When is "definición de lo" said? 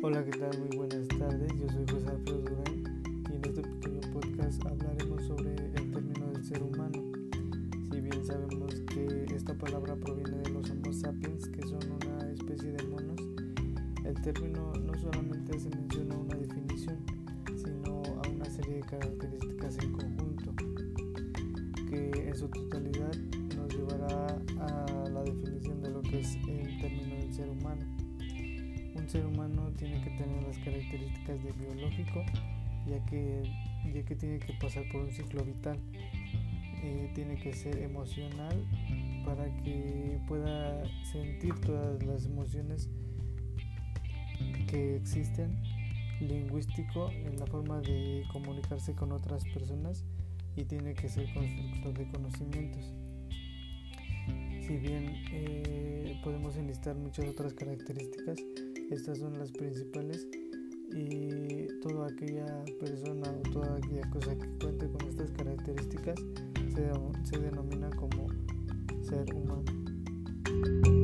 25.24-26.02